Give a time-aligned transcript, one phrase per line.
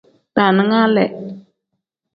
[0.35, 1.09] Daaninga lee.